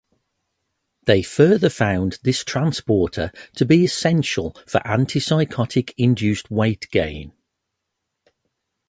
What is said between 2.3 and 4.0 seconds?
transporter to be